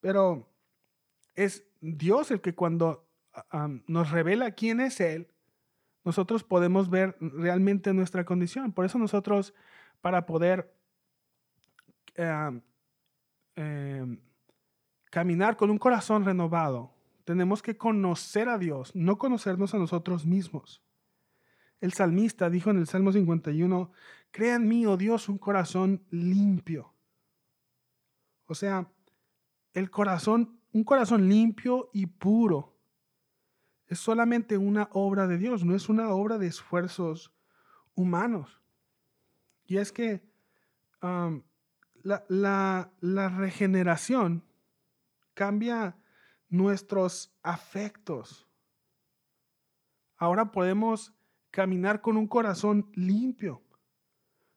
Pero 0.00 0.50
es 1.34 1.64
Dios 1.80 2.30
el 2.30 2.40
que 2.40 2.54
cuando 2.54 3.06
nos 3.86 4.10
revela 4.10 4.50
quién 4.52 4.80
es 4.80 5.00
Él, 5.00 5.29
nosotros 6.04 6.44
podemos 6.44 6.88
ver 6.88 7.16
realmente 7.20 7.92
nuestra 7.92 8.24
condición. 8.24 8.72
Por 8.72 8.84
eso 8.84 8.98
nosotros, 8.98 9.54
para 10.00 10.26
poder 10.26 10.74
em, 12.14 12.62
em, 13.56 14.20
caminar 15.10 15.56
con 15.56 15.70
un 15.70 15.78
corazón 15.78 16.24
renovado, 16.24 16.94
tenemos 17.24 17.62
que 17.62 17.76
conocer 17.76 18.48
a 18.48 18.58
Dios, 18.58 18.94
no 18.94 19.18
conocernos 19.18 19.74
a 19.74 19.78
nosotros 19.78 20.26
mismos. 20.26 20.82
El 21.80 21.92
salmista 21.92 22.50
dijo 22.50 22.70
en 22.70 22.78
el 22.78 22.86
Salmo 22.86 23.12
51, 23.12 23.90
crea 24.30 24.56
en 24.56 24.68
mí, 24.68 24.86
oh 24.86 24.96
Dios, 24.96 25.28
un 25.28 25.38
corazón 25.38 26.04
limpio. 26.10 26.94
O 28.46 28.54
sea, 28.54 28.90
el 29.74 29.90
corazón, 29.90 30.60
un 30.72 30.84
corazón 30.84 31.28
limpio 31.28 31.90
y 31.92 32.06
puro 32.06 32.79
es 33.90 33.98
solamente 33.98 34.56
una 34.56 34.88
obra 34.92 35.26
de 35.26 35.36
Dios, 35.36 35.64
no 35.64 35.74
es 35.74 35.88
una 35.88 36.10
obra 36.10 36.38
de 36.38 36.46
esfuerzos 36.46 37.32
humanos. 37.96 38.62
Y 39.66 39.78
es 39.78 39.90
que 39.90 40.22
la, 41.00 42.92
la 43.00 43.28
regeneración 43.28 44.44
cambia 45.34 45.96
nuestros 46.48 47.34
afectos. 47.42 48.46
Ahora 50.16 50.52
podemos 50.52 51.12
caminar 51.50 52.00
con 52.00 52.16
un 52.16 52.28
corazón 52.28 52.88
limpio. 52.94 53.60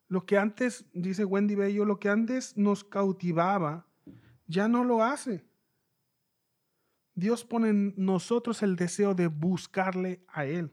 Lo 0.06 0.26
que 0.26 0.38
antes, 0.38 0.86
dice 0.92 1.24
Wendy 1.24 1.56
Bello, 1.56 1.84
lo 1.84 1.98
que 1.98 2.08
antes 2.08 2.56
nos 2.56 2.84
cautivaba, 2.84 3.88
ya 4.46 4.68
no 4.68 4.84
lo 4.84 5.02
hace. 5.02 5.44
Dios 7.14 7.44
pone 7.44 7.68
en 7.68 7.94
nosotros 7.96 8.62
el 8.62 8.76
deseo 8.76 9.14
de 9.14 9.28
buscarle 9.28 10.24
a 10.28 10.46
Él. 10.46 10.72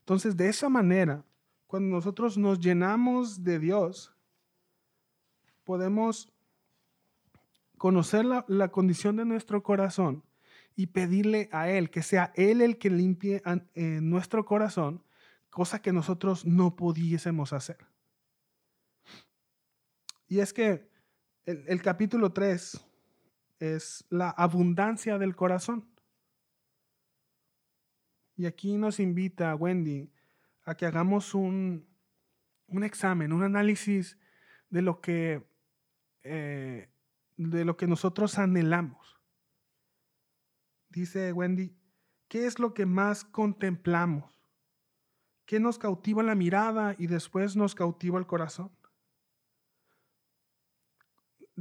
Entonces, 0.00 0.36
de 0.36 0.48
esa 0.48 0.68
manera, 0.68 1.24
cuando 1.66 1.94
nosotros 1.96 2.38
nos 2.38 2.60
llenamos 2.60 3.42
de 3.42 3.58
Dios, 3.58 4.14
podemos 5.64 6.32
conocer 7.78 8.24
la, 8.24 8.68
condición 8.68 9.16
de 9.16 9.24
nuestro 9.24 9.62
corazón 9.62 10.24
y 10.76 10.88
pedirle 10.88 11.48
a 11.52 11.70
Él 11.70 11.90
que 11.90 12.02
sea 12.02 12.32
Él 12.34 12.60
el 12.60 12.78
que 12.78 12.90
limpie 12.90 13.42
nuestro 13.74 14.44
corazón, 14.44 15.02
cosa 15.48 15.80
que 15.80 15.92
nosotros 15.92 16.44
no 16.44 16.76
pudiésemos 16.76 17.52
hacer. 17.52 17.78
Y 20.28 20.40
es 20.40 20.52
que 20.52 20.88
el, 21.44 21.64
el 21.66 21.82
capítulo 21.82 22.32
3 22.32 22.89
es 23.60 24.04
la 24.08 24.30
abundancia 24.30 25.18
del 25.18 25.36
corazón. 25.36 25.88
Y 28.36 28.46
aquí 28.46 28.76
nos 28.76 28.98
invita 28.98 29.54
Wendy 29.54 30.10
a 30.64 30.74
que 30.74 30.86
hagamos 30.86 31.34
un, 31.34 31.86
un 32.66 32.84
examen, 32.84 33.32
un 33.32 33.42
análisis 33.42 34.18
de 34.70 34.82
lo 34.82 35.00
que 35.00 35.46
eh, 36.22 36.90
de 37.36 37.64
lo 37.64 37.76
que 37.76 37.86
nosotros 37.86 38.38
anhelamos. 38.38 39.18
Dice 40.90 41.32
Wendy, 41.32 41.74
¿qué 42.28 42.46
es 42.46 42.58
lo 42.58 42.74
que 42.74 42.84
más 42.84 43.24
contemplamos? 43.24 44.30
¿Qué 45.46 45.60
nos 45.60 45.78
cautiva 45.78 46.22
la 46.22 46.34
mirada 46.34 46.94
y 46.98 47.06
después 47.06 47.56
nos 47.56 47.74
cautiva 47.74 48.18
el 48.18 48.26
corazón? 48.26 48.70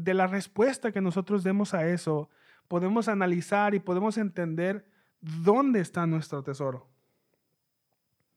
De 0.04 0.14
la 0.14 0.28
respuesta 0.28 0.92
que 0.92 1.02
nosotros 1.02 1.44
demos 1.44 1.74
a 1.74 1.88
eso, 1.88 2.30
podemos 2.68 3.08
analizar 3.08 3.76
y 3.76 3.80
podemos 3.80 4.18
entender 4.18 4.86
dónde 5.20 5.82
está 5.82 6.08
nuestro 6.08 6.44
tesoro. 6.44 6.88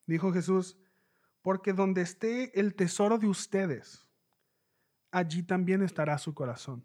Dijo 0.07 0.33
Jesús, 0.33 0.77
porque 1.43 1.73
donde 1.73 2.03
esté 2.03 2.59
el 2.59 2.75
tesoro 2.75 3.19
de 3.19 3.29
ustedes, 3.29 4.09
allí 5.11 5.43
también 5.43 5.83
estará 5.83 6.19
su 6.19 6.35
corazón. 6.35 6.85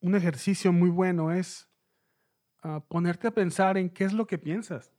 un 0.00 0.14
ejercicio 0.14 0.72
muy 0.72 0.90
bueno 0.90 1.32
es 1.32 1.68
ah, 2.62 2.80
ponerte 2.88 3.28
a 3.28 3.30
pensar 3.30 3.76
en 3.76 3.88
qué 3.88 4.04
es 4.04 4.12
lo 4.12 4.26
que 4.26 4.36
piensas, 4.36 4.92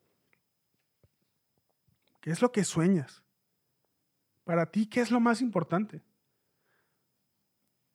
qué 2.22 2.32
es 2.32 2.42
lo 2.42 2.52
que 2.52 2.64
sueñas. 2.64 3.24
Para 4.48 4.66
ti, 4.66 4.86
¿qué 4.86 5.02
es 5.02 5.12
lo 5.12 5.20
más 5.20 5.42
importante? 5.42 6.02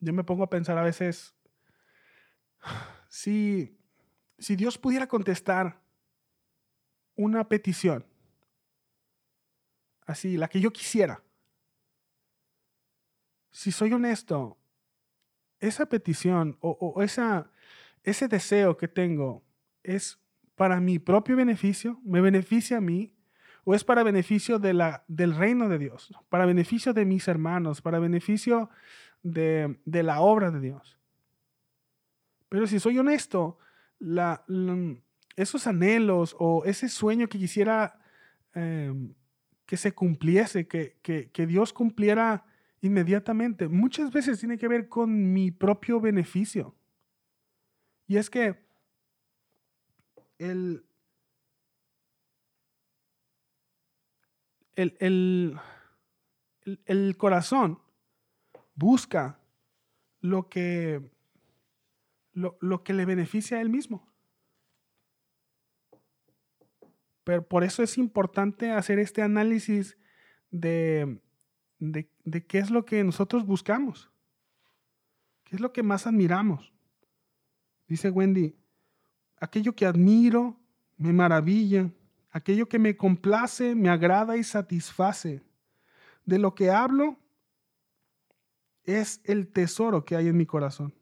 yo 0.01 0.13
me 0.13 0.23
pongo 0.23 0.43
a 0.43 0.51
pensar 0.51 0.77
a 0.77 0.83
veces, 0.83 1.35
si, 3.09 3.79
si 4.39 4.55
Dios 4.55 4.77
pudiera 4.77 5.07
contestar 5.07 5.81
una 7.15 7.49
petición, 7.49 8.05
así, 10.05 10.37
la 10.37 10.49
que 10.49 10.61
yo 10.61 10.71
quisiera, 10.75 11.23
si 13.51 13.73
soy 13.73 13.95
honesto, 13.95 14.59
esa 15.59 15.87
petición 15.87 16.59
o, 16.61 17.03
esa, 17.03 17.51
ese 18.03 18.29
deseo 18.29 18.77
que 18.77 18.89
tengo 18.89 19.43
es 19.83 20.19
para 20.55 20.81
mi 20.81 20.99
propio 20.99 21.35
beneficio, 21.35 21.99
me 22.05 22.21
beneficia 22.21 22.77
a 22.77 22.83
mí, 22.83 23.17
o 23.65 23.75
es 23.75 23.85
para 23.85 24.03
beneficio 24.03 24.59
de 24.59 24.75
la, 24.75 25.05
del 25.09 25.35
reino 25.37 25.69
de 25.69 25.79
Dios, 25.79 26.13
para 26.29 26.47
beneficio 26.47 26.93
de 26.93 27.05
mis 27.05 27.29
hermanos, 27.29 27.81
para 27.81 27.99
beneficio 27.99 28.71
de, 29.23 29.79
la 29.85 30.21
obra 30.21 30.51
de 30.51 30.61
Dios. 30.61 30.99
Pero 32.49 32.67
si 32.67 32.81
soy 32.81 32.99
honesto, 32.99 33.59
esos 35.37 35.67
anhelos 35.67 36.37
o 36.39 36.65
ese 36.65 36.89
sueño 36.89 37.29
que 37.29 37.39
quisiera 37.39 37.99
em, 38.55 39.15
que 39.65 39.77
se 39.77 39.93
cumpliese, 39.93 40.67
que, 40.67 40.99
que 41.03 41.47
Dios 41.47 41.73
cumpliera 41.73 42.45
inmediatamente, 42.83 43.69
muchas 43.69 44.13
veces 44.13 44.41
tiene 44.41 44.59
que 44.59 44.69
ver 44.69 44.89
con 44.89 45.33
mi 45.33 45.51
propio 45.51 46.01
beneficio. 46.01 46.75
Y 48.09 48.17
es 48.17 48.29
que 48.29 48.61
el, 50.39 50.85
el, 54.77 55.59
el, 56.87 57.17
corazón 57.17 57.81
busca 58.75 59.39
lo 60.21 60.49
que, 60.49 61.03
lo, 62.33 62.57
lo, 62.61 62.83
que 62.83 62.95
le 62.95 63.05
beneficia 63.05 63.59
a 63.59 63.61
él 63.61 63.69
mismo. 63.69 64.09
Pero 67.25 67.47
por 67.47 67.65
eso 67.65 67.83
es 67.83 67.99
importante 67.99 68.73
hacer 68.73 68.99
este 68.99 69.23
análisis 69.23 69.97
de, 70.51 71.21
de, 71.79 72.09
de 72.25 72.47
qué 72.47 72.59
es 72.59 72.71
lo 72.71 72.85
que 72.85 73.05
nosotros 73.05 73.47
buscamos. 73.47 74.11
¿Qué 75.45 75.57
es 75.57 75.61
lo 75.61 75.73
que 75.73 75.83
más 75.83 76.07
admiramos? 76.07 76.73
Dice 77.87 78.11
Wendy, 78.11 78.57
aquello 79.37 79.75
que 79.75 79.87
admiro 79.87 80.59
me 80.97 81.13
maravilla, 81.13 81.91
aquello 82.33 82.69
que 82.69 82.79
me 82.79 82.97
complace, 82.97 83.75
me 83.75 83.91
agrada 83.91 84.37
y 84.37 84.43
satisface. 84.43 85.43
De 86.25 86.39
lo 86.39 86.55
que 86.55 86.71
hablo 86.71 87.19
es 88.85 89.21
el 89.25 89.49
tesoro 89.49 90.05
que 90.05 90.17
hay 90.17 90.29
en 90.29 90.37
mi 90.37 90.47
corazón. 90.47 90.95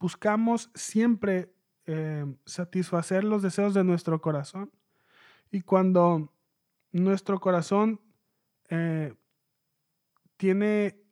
Buscamos 0.00 0.70
siempre 0.74 1.52
eh, 1.86 2.24
satisfacer 2.46 3.24
los 3.24 3.42
deseos 3.42 3.74
de 3.74 3.84
nuestro 3.84 4.20
corazón. 4.20 4.70
Y 5.50 5.60
cuando 5.62 6.32
nuestro 6.92 7.40
corazón 7.40 8.00
eh, 8.68 9.14
tiene 10.36 11.02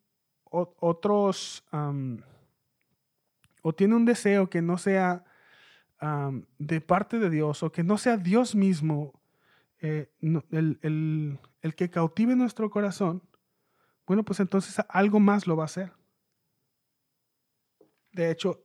otros, 0.49 1.65
o 3.63 3.75
tiene 3.75 3.95
un 3.95 4.05
deseo 4.07 4.49
que 4.49 4.63
no 4.63 4.79
sea 4.79 5.26
de 6.59 6.81
parte 6.81 7.19
de 7.19 7.31
Dios 7.31 7.63
o 7.63 7.73
que 7.73 7.83
no 7.83 7.97
sea 7.99 8.17
Dios 8.17 8.55
mismo 8.55 9.19
eh, 9.81 10.11
el, 10.21 11.39
que 11.77 11.91
cautive 11.91 12.37
nuestro 12.37 12.71
corazón, 12.71 13.23
bueno, 14.07 14.25
pues 14.25 14.41
entonces 14.41 14.85
algo 14.89 15.21
más 15.21 15.47
lo 15.47 15.57
va 15.57 15.65
a 15.65 15.67
hacer. 15.67 15.93
De 18.13 18.31
hecho, 18.31 18.65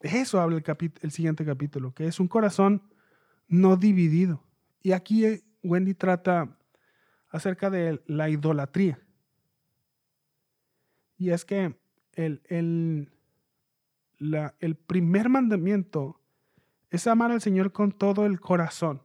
eso 0.00 0.40
habla 0.40 0.56
el, 0.56 0.92
el 1.00 1.10
siguiente 1.10 1.44
capítulo, 1.44 1.94
que 1.94 2.06
es 2.06 2.20
un 2.20 2.28
corazón 2.28 2.82
no 3.48 3.76
dividido. 3.76 4.42
Y 4.82 4.92
aquí 4.92 5.24
eh, 5.24 5.44
Wendy 5.62 5.94
trata 5.94 6.56
acerca 7.28 7.70
de 7.70 8.02
la 8.06 8.28
idolatría. 8.28 9.00
Y 11.16 11.30
es 11.30 11.44
que 11.44 11.76
el, 12.14 12.42
el, 12.46 13.10
la, 14.18 14.54
el 14.60 14.76
primer 14.76 15.28
mandamiento 15.28 16.21
es 16.92 17.06
amar 17.06 17.32
al 17.32 17.40
Señor 17.40 17.72
con 17.72 17.90
todo 17.90 18.26
el 18.26 18.38
corazón. 18.38 19.00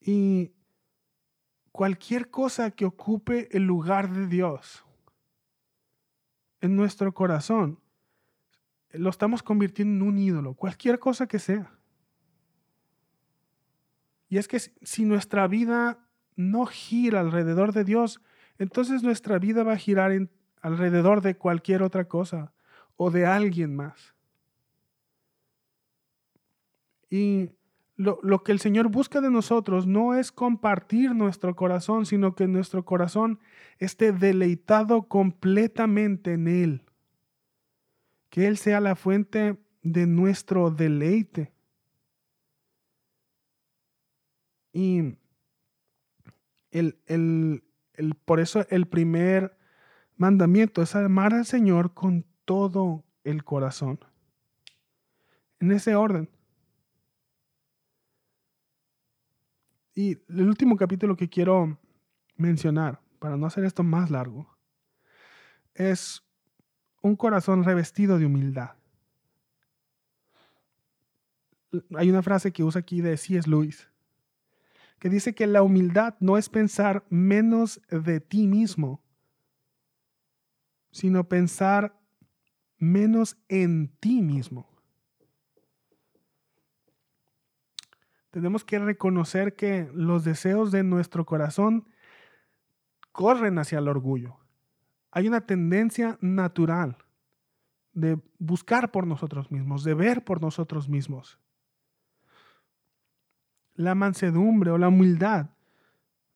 Y 0.00 0.50
cualquier 1.70 2.30
cosa 2.30 2.72
que 2.72 2.84
ocupe 2.84 3.48
el 3.56 3.62
lugar 3.62 4.10
de 4.10 4.26
Dios 4.26 4.84
en 6.60 6.74
nuestro 6.74 7.14
corazón, 7.14 7.78
lo 8.90 9.10
estamos 9.10 9.44
convirtiendo 9.44 10.04
en 10.04 10.10
un 10.10 10.18
ídolo, 10.18 10.54
cualquier 10.54 10.98
cosa 10.98 11.28
que 11.28 11.38
sea. 11.38 11.72
Y 14.28 14.38
es 14.38 14.48
que 14.48 14.58
si 14.58 15.04
nuestra 15.04 15.46
vida 15.46 16.08
no 16.34 16.66
gira 16.66 17.20
alrededor 17.20 17.72
de 17.72 17.84
Dios, 17.84 18.20
entonces 18.58 19.04
nuestra 19.04 19.38
vida 19.38 19.62
va 19.62 19.74
a 19.74 19.78
girar 19.78 20.10
alrededor 20.60 21.20
de 21.20 21.36
cualquier 21.36 21.84
otra 21.84 22.08
cosa 22.08 22.52
o 22.96 23.12
de 23.12 23.26
alguien 23.26 23.76
más. 23.76 24.17
Y 27.10 27.50
lo, 27.96 28.20
lo, 28.22 28.44
que 28.44 28.52
el 28.52 28.60
Señor 28.60 28.88
busca 28.88 29.20
de 29.20 29.30
nosotros 29.30 29.86
no 29.86 30.14
es 30.14 30.30
compartir 30.30 31.14
nuestro 31.14 31.56
corazón, 31.56 32.06
sino 32.06 32.34
que 32.34 32.46
nuestro 32.46 32.84
corazón 32.84 33.40
esté 33.78 34.12
deleitado 34.12 35.08
completamente 35.08 36.34
en 36.34 36.48
Él. 36.48 36.82
Que 38.30 38.46
Él 38.46 38.56
sea 38.56 38.80
la 38.80 38.94
fuente 38.94 39.58
de 39.82 40.06
nuestro 40.06 40.70
deleite. 40.70 41.52
Y 44.72 45.16
el, 46.70 46.98
el, 47.06 47.64
el, 47.94 48.14
por 48.14 48.38
eso 48.38 48.64
el 48.70 48.86
primer 48.86 49.56
mandamiento 50.16 50.82
es 50.82 50.94
amar 50.94 51.34
al 51.34 51.46
Señor 51.46 51.94
con 51.94 52.24
todo 52.44 53.04
el 53.24 53.44
corazón. 53.44 53.98
En 55.60 55.72
ese 55.72 55.96
orden. 55.96 56.28
Y 59.98 60.16
el 60.28 60.46
último 60.46 60.76
capítulo 60.76 61.16
que 61.16 61.28
quiero 61.28 61.76
mencionar, 62.36 63.00
para 63.18 63.36
no 63.36 63.46
hacer 63.46 63.64
esto 63.64 63.82
más 63.82 64.12
largo, 64.12 64.56
es 65.74 66.22
un 67.02 67.16
corazón 67.16 67.64
revestido 67.64 68.16
de 68.16 68.26
humildad. 68.26 68.76
Hay 71.96 72.10
una 72.10 72.22
frase 72.22 72.52
que 72.52 72.62
usa 72.62 72.82
aquí 72.82 73.00
de 73.00 73.16
C.S. 73.16 73.50
Lewis, 73.50 73.88
que 75.00 75.08
dice 75.08 75.34
que 75.34 75.48
la 75.48 75.62
humildad 75.62 76.14
no 76.20 76.38
es 76.38 76.48
pensar 76.48 77.04
menos 77.10 77.80
de 77.90 78.20
ti 78.20 78.46
mismo, 78.46 79.02
sino 80.92 81.28
pensar 81.28 81.98
menos 82.76 83.36
en 83.48 83.88
ti 83.98 84.22
mismo. 84.22 84.67
Tenemos 88.30 88.64
que 88.64 88.78
reconocer 88.78 89.56
que 89.56 89.90
los 89.92 90.24
deseos 90.24 90.70
de 90.70 90.82
nuestro 90.82 91.24
corazón 91.24 91.88
corren 93.12 93.58
hacia 93.58 93.78
el 93.78 93.88
orgullo. 93.88 94.36
Hay 95.10 95.26
una 95.26 95.40
tendencia 95.40 96.18
natural 96.20 96.98
de 97.92 98.20
buscar 98.38 98.92
por 98.92 99.06
nosotros 99.06 99.50
mismos, 99.50 99.82
de 99.82 99.94
ver 99.94 100.24
por 100.24 100.40
nosotros 100.40 100.88
mismos. 100.88 101.38
La 103.74 103.94
mansedumbre 103.94 104.70
o 104.70 104.78
la 104.78 104.88
humildad 104.88 105.50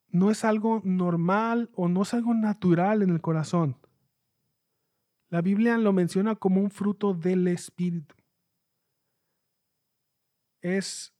no 0.08 0.30
es 0.30 0.44
algo 0.44 0.80
normal 0.84 1.70
o 1.74 1.88
no 1.88 2.02
es 2.02 2.14
algo 2.14 2.34
natural 2.34 3.02
en 3.02 3.10
el 3.10 3.20
corazón. 3.20 3.76
La 5.28 5.40
Biblia 5.40 5.78
lo 5.78 5.92
menciona 5.92 6.36
como 6.36 6.60
un 6.60 6.70
fruto 6.70 7.14
del 7.14 7.48
Espíritu. 7.48 8.14
Es 10.60 11.11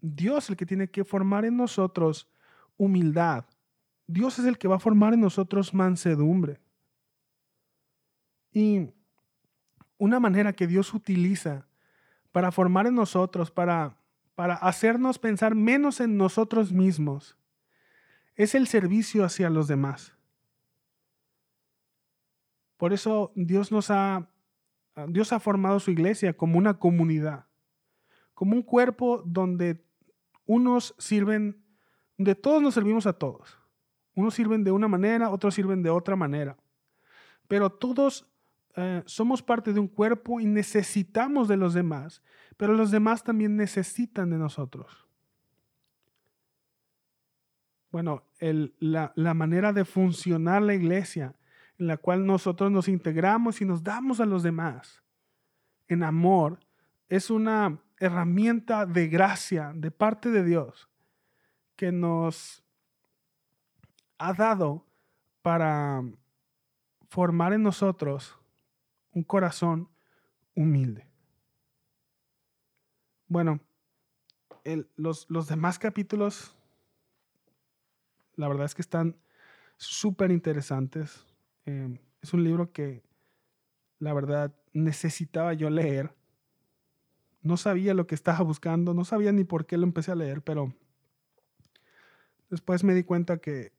Dios 0.00 0.50
el 0.50 0.56
que 0.56 0.66
tiene 0.66 0.88
que 0.90 1.04
formar 1.04 1.44
en 1.44 1.56
nosotros 1.56 2.28
humildad. 2.76 3.44
Dios 4.06 4.38
es 4.38 4.46
el 4.46 4.58
que 4.58 4.68
va 4.68 4.76
a 4.76 4.80
formar 4.80 5.14
en 5.14 5.20
nosotros 5.20 5.72
mansedumbre. 5.74 6.60
Y 8.52 8.88
una 9.98 10.18
manera 10.18 10.52
que 10.52 10.66
Dios 10.66 10.92
utiliza 10.94 11.66
para 12.32 12.50
formar 12.50 12.86
en 12.86 12.94
nosotros, 12.94 13.50
para, 13.50 13.96
para 14.34 14.54
hacernos 14.54 15.18
pensar 15.18 15.54
menos 15.54 16.00
en 16.00 16.16
nosotros 16.16 16.72
mismos, 16.72 17.36
es 18.34 18.54
el 18.54 18.66
servicio 18.66 19.24
hacia 19.24 19.50
los 19.50 19.68
demás. 19.68 20.14
Por 22.78 22.94
eso 22.94 23.30
Dios 23.34 23.70
nos 23.70 23.90
ha, 23.90 24.30
Dios 25.08 25.34
ha 25.34 25.40
formado 25.40 25.78
su 25.80 25.90
iglesia 25.90 26.34
como 26.34 26.56
una 26.56 26.78
comunidad, 26.78 27.46
como 28.32 28.56
un 28.56 28.62
cuerpo 28.62 29.22
donde 29.26 29.84
unos 30.50 30.96
sirven, 30.98 31.64
de 32.18 32.34
todos 32.34 32.60
nos 32.60 32.74
servimos 32.74 33.06
a 33.06 33.12
todos. 33.12 33.56
Unos 34.16 34.34
sirven 34.34 34.64
de 34.64 34.72
una 34.72 34.88
manera, 34.88 35.30
otros 35.30 35.54
sirven 35.54 35.80
de 35.80 35.90
otra 35.90 36.16
manera. 36.16 36.56
Pero 37.46 37.70
todos 37.70 38.28
eh, 38.74 39.04
somos 39.06 39.44
parte 39.44 39.72
de 39.72 39.78
un 39.78 39.86
cuerpo 39.86 40.40
y 40.40 40.46
necesitamos 40.46 41.46
de 41.46 41.56
los 41.56 41.72
demás, 41.72 42.20
pero 42.56 42.74
los 42.74 42.90
demás 42.90 43.22
también 43.22 43.54
necesitan 43.54 44.28
de 44.30 44.38
nosotros. 44.38 45.06
Bueno, 47.92 48.24
la, 48.40 49.12
la 49.14 49.34
manera 49.34 49.72
de 49.72 49.84
funcionar 49.84 50.62
la 50.62 50.74
iglesia 50.74 51.36
en 51.78 51.86
la 51.86 51.96
cual 51.96 52.26
nosotros 52.26 52.72
nos 52.72 52.88
integramos 52.88 53.60
y 53.60 53.64
nos 53.64 53.84
damos 53.84 54.18
a 54.18 54.26
los 54.26 54.42
demás 54.42 55.00
en 55.86 56.02
amor 56.02 56.58
es 57.08 57.30
una 57.30 57.78
herramienta 58.00 58.86
de 58.86 59.08
gracia 59.08 59.72
de 59.74 59.90
parte 59.90 60.30
de 60.30 60.42
Dios 60.42 60.88
que 61.76 61.92
nos 61.92 62.64
ha 64.18 64.32
dado 64.32 64.84
para 65.42 66.02
formar 67.08 67.52
en 67.52 67.62
nosotros 67.62 68.38
un 69.12 69.22
corazón 69.22 69.88
humilde. 70.54 71.06
Bueno, 73.28 73.60
los, 74.96 75.26
demás 75.48 75.78
capítulos, 75.78 76.56
la 78.36 78.48
verdad 78.48 78.66
es 78.66 78.74
que 78.74 78.82
están 78.82 79.16
súper 79.76 80.30
interesantes. 80.30 81.26
Em, 81.64 81.98
es 82.20 82.34
un 82.34 82.44
libro 82.44 82.72
que, 82.72 83.02
la 83.98 84.12
verdad, 84.12 84.54
necesitaba 84.72 85.54
yo 85.54 85.70
leer. 85.70 86.14
No 87.42 87.56
sabía 87.56 87.94
lo 87.94 88.06
que 88.06 88.14
estaba 88.14 88.42
buscando, 88.42 88.92
no 88.92 89.04
sabía 89.04 89.32
ni 89.32 89.44
por 89.44 89.66
qué 89.66 89.78
lo 89.78 89.84
empecé 89.84 90.12
a 90.12 90.16
leer, 90.16 90.42
pero 90.42 90.74
después 92.50 92.84
me 92.84 92.94
di 92.94 93.02
cuenta 93.02 93.38
que 93.38 93.72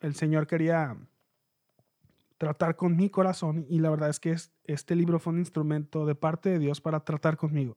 el 0.00 0.14
Señor 0.14 0.46
quería 0.46 0.96
tratar 2.36 2.74
con 2.76 2.96
mi 2.96 3.10
corazón 3.10 3.64
y 3.68 3.78
la 3.78 3.90
verdad 3.90 4.10
es 4.10 4.18
que 4.18 4.36
este 4.64 4.96
libro 4.96 5.20
fue 5.20 5.32
un 5.32 5.38
instrumento 5.38 6.04
de 6.04 6.16
parte 6.16 6.50
de 6.50 6.58
Dios 6.58 6.80
para 6.80 7.00
tratar 7.00 7.36
conmigo. 7.36 7.76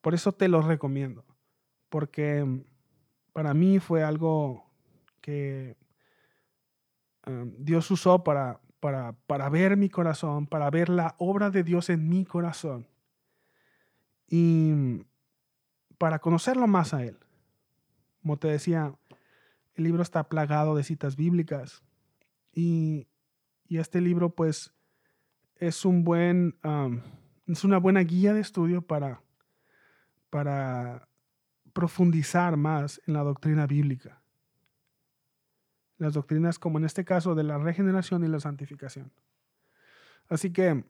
Por 0.00 0.14
eso 0.14 0.32
te 0.32 0.48
lo 0.48 0.60
recomiendo, 0.60 1.24
porque 1.88 2.44
mm, 2.44 2.64
para 3.32 3.54
mí 3.54 3.78
fue 3.78 4.02
algo 4.02 4.64
que 5.20 5.76
um, 7.26 7.52
Dios 7.58 7.88
usó 7.90 8.24
para, 8.24 8.60
para, 8.80 9.12
para 9.26 9.48
ver 9.48 9.76
mi 9.76 9.88
corazón, 9.88 10.46
para 10.46 10.68
ver 10.70 10.88
la 10.88 11.14
obra 11.18 11.50
de 11.50 11.62
Dios 11.62 11.88
en 11.88 12.08
mi 12.08 12.24
corazón 12.24 12.86
y 14.28 14.72
mm, 14.74 15.04
para 15.98 16.18
conocerlo 16.18 16.66
más 16.66 16.94
a 16.94 17.04
Él. 17.04 17.18
Como 18.22 18.38
te 18.38 18.48
decía, 18.48 18.94
el 19.74 19.84
libro 19.84 20.02
está 20.02 20.28
plagado 20.28 20.74
de 20.74 20.84
citas 20.84 21.16
bíblicas 21.16 21.82
y 22.52 23.06
y 23.68 23.78
este 23.78 24.00
libro, 24.00 24.30
pues, 24.30 24.72
es 25.56 25.84
un 25.84 26.04
buen, 26.04 26.56
es 27.46 27.64
una 27.64 27.78
buena 27.78 28.00
guía 28.00 28.32
de 28.32 28.40
estudio 28.40 28.82
para, 28.82 29.22
para 30.30 31.08
profundizar 31.72 32.56
más 32.56 33.00
en 33.06 33.14
la 33.14 33.22
doctrina 33.22 33.66
bíblica. 33.66 34.22
Las 35.98 36.12
doctrinas, 36.12 36.58
como 36.58 36.78
en 36.78 36.84
este 36.84 37.04
caso, 37.04 37.34
de 37.34 37.42
la 37.42 37.58
regeneración 37.58 38.22
y 38.24 38.28
la 38.28 38.38
santificación. 38.38 39.10
Así 40.28 40.52
que, 40.52 40.84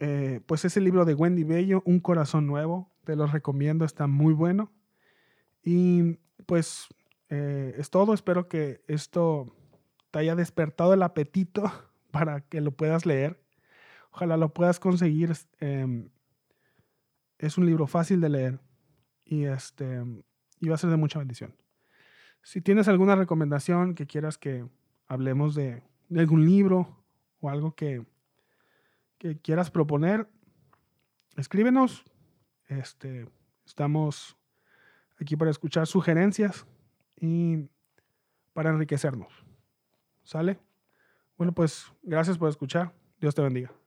eh, 0.00 0.40
pues 0.46 0.64
ese 0.64 0.80
libro 0.80 1.04
de 1.04 1.14
Wendy 1.14 1.44
Bello, 1.44 1.82
Un 1.84 2.00
Corazón 2.00 2.46
Nuevo, 2.46 2.90
te 3.04 3.16
lo 3.16 3.26
recomiendo, 3.26 3.84
está 3.84 4.06
muy 4.06 4.32
bueno. 4.32 4.72
Y 5.62 6.18
pues 6.46 6.88
eh, 7.28 7.74
es 7.76 7.90
todo, 7.90 8.14
espero 8.14 8.48
que 8.48 8.82
esto 8.88 9.54
te 10.10 10.18
haya 10.18 10.34
despertado 10.34 10.94
el 10.94 11.02
apetito 11.02 11.70
para 12.10 12.40
que 12.40 12.60
lo 12.60 12.72
puedas 12.72 13.06
leer. 13.06 13.40
Ojalá 14.10 14.36
lo 14.36 14.52
puedas 14.52 14.80
conseguir. 14.80 15.32
Em, 15.60 16.08
es 17.38 17.58
un 17.58 17.66
libro 17.66 17.86
fácil 17.86 18.20
de 18.20 18.28
leer 18.28 18.60
y, 19.24 19.44
este, 19.44 20.02
y 20.60 20.68
va 20.68 20.74
a 20.74 20.78
ser 20.78 20.90
de 20.90 20.96
mucha 20.96 21.18
bendición. 21.18 21.54
Si 22.42 22.60
tienes 22.60 22.88
alguna 22.88 23.16
recomendación 23.16 23.94
que 23.94 24.06
quieras 24.06 24.38
que 24.38 24.66
hablemos 25.08 25.54
de, 25.54 25.82
algún 26.16 26.44
libro 26.44 27.04
o 27.40 27.50
algo 27.50 27.74
que, 27.74 28.04
que, 29.20 29.38
quieras 29.38 29.70
proponer, 29.70 30.28
escríbenos. 31.36 32.04
Este, 32.66 33.28
estamos 33.64 34.36
aquí 35.20 35.36
para 35.36 35.50
escuchar 35.50 35.86
sugerencias 35.86 36.66
y 37.16 37.68
para 38.52 38.70
enriquecernos. 38.70 39.32
¿Sale? 40.24 40.58
Bueno, 41.36 41.52
pues 41.52 41.92
gracias 42.02 42.38
por 42.38 42.48
escuchar. 42.48 42.92
Dios 43.20 43.34
te 43.34 43.42
bendiga. 43.42 43.79